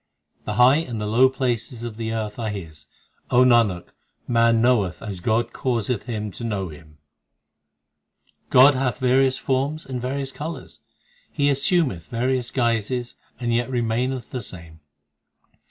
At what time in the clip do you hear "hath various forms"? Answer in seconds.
8.73-9.85